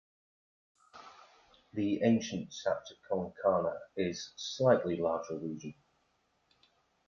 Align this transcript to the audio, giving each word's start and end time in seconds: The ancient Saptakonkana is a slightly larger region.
The 1.73 2.01
ancient 2.01 2.49
Saptakonkana 2.49 3.77
is 3.95 4.29
a 4.35 4.39
slightly 4.39 4.97
larger 4.97 5.37
region. 5.37 5.75